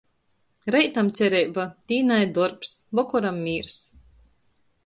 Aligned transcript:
Reitam 0.75 1.11
cereiba, 1.19 1.67
dīnai 1.93 2.19
dorbs, 2.39 2.75
vokoram 3.01 3.41
mīrs. 3.47 3.81